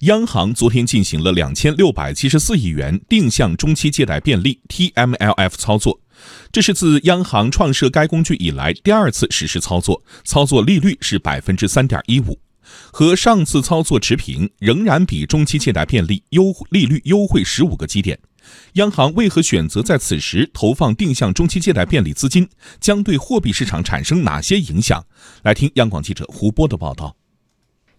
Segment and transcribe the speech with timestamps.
[0.00, 5.98] 央行昨天进行了两千六百七十四亿元定向中期借贷便利 （TMLF） 操作，
[6.52, 12.38] 这是自央行创设该工具以来第二次实施操作，操作利率是百分之三点一五，
[12.92, 18.18] 和上次操作持平，仍然比中期借贷便利优利率优惠十五个基点。
[18.74, 22.46] 央行为何选择在此时投放定向中期借贷便利资金？
[22.78, 25.02] 将对货币市场产生哪些影响？
[25.42, 27.16] 来听央广记者胡波的报道。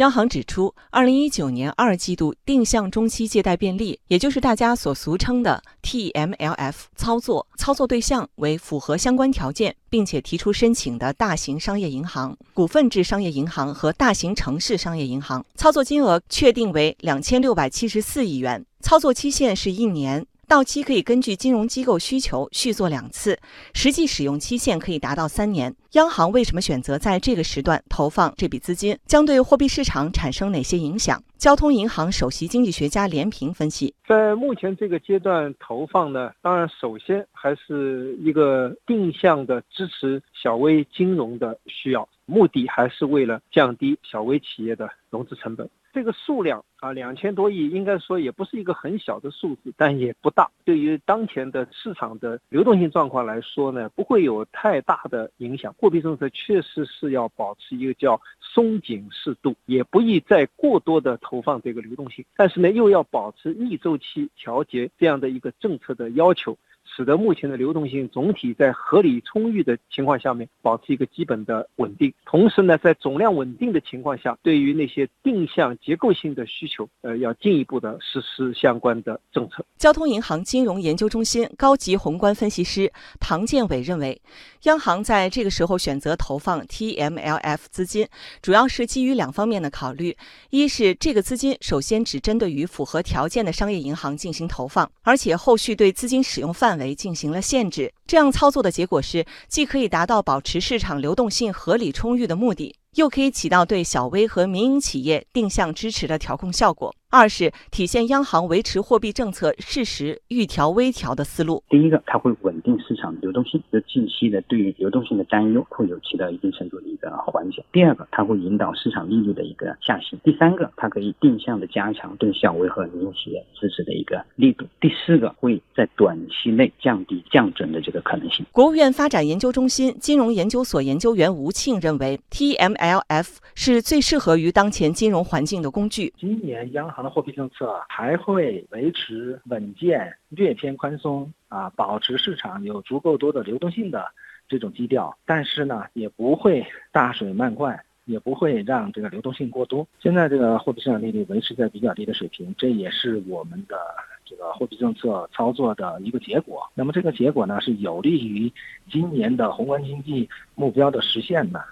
[0.00, 15.44] 央行指出，二零一九年二季度定向中期借贷便利，也就是大家所俗称的 TMLF 操作，操作对象为符合相关条件并且提出申请的大型商业银行、股份制商业银行和大型城市商业银行。
[15.54, 20.24] 操作金额确定为两千六百七十四亿元，操作期限是一年。
[20.50, 23.38] 到期可以根据金融机构需求续做两次，
[23.72, 25.72] 实际使用期限可以达到三年。
[25.92, 28.98] 央行为什么选择在这个时段投放这笔资金？
[29.06, 31.22] 将对货币市场产生哪些影响？
[31.38, 45.68] 交通银行首席经济学家连平分析，在目前这个阶段投放呢，当然首先还是一个定向的支持小微金融的需要，目的还是为了降低小微企业的融资成本。
[45.92, 50.48] 这个数量啊，两千多亿，应该说也不是一个很小的数字，但也不大。
[50.64, 55.74] 对于当前的市场的流动性状况来说呢，不会有太大的影响。
[55.76, 66.56] 货币政策确实是要保持一个叫松紧适度，也不宜再过多的投放这个流动性，但是呢，又要保持逆周期调节这样的一个政策的要求。
[66.96, 79.64] 使得目前的流动性总体在合理充裕的情况下面保持一个基本的稳定，同时呢，在总量稳定的情况下，对于那些定向结构性的需求，呃，要进一步的实施相关的政策。
[79.78, 84.20] 交通银行金融研究中心高级宏观分析师唐建伟认为，
[84.64, 88.06] 央行在这个时候选择投放 TMLF 资金，
[88.42, 90.16] 主要是基于两方面的考虑：
[90.50, 96.79] 一是这个资金首先只针对于符合条件的商业银行进行投放，而且后续对资金使用范围。
[96.80, 102.74] 为进行了限制，这样操作的结果是，既可以达到保持市场流动性合理充裕的目的。
[102.96, 106.92] 又可以起到对小微和民营企业定向支持的调控效果。
[107.10, 111.62] 二是体现央行维持货币政策适时预调微调的思路。
[111.68, 117.64] 第一个，它会稳定市场流动性，就近期的对于流动性的担忧会有起到一定程度的一个缓解。
[117.72, 120.18] 第二个，它会引导市场利率的一个下行。
[120.24, 124.64] 第三个，它可以定向的加强对小微和民营企业支持的一个力度。
[124.80, 128.44] 第四个，会在短期内降低降准的这个可能性。
[128.52, 132.70] 国务院发展研究中心金融研究所研究员吴庆认为，T M。
[132.80, 136.14] LF 是最适合于当前金融环境的工具。
[136.18, 144.06] 今年央行的货币政策还会维持稳健、略偏宽松啊，保持市场有足够多的流动性的
[144.46, 145.16] 这种基调。
[145.24, 146.62] 但是呢，也不会
[146.92, 149.86] 大水漫灌，也不会让这个流动性过多。
[149.98, 153.78] 现在这个货币市场利率维持在比较低的水平，这也是我们的
[154.26, 156.70] 这个货币政策操作的一个结果。
[156.74, 158.52] 那么这个结果呢，是有利于
[158.90, 161.64] 今年的宏观经济目标的实现的。